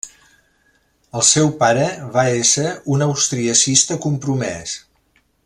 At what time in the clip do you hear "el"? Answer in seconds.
1.19-1.25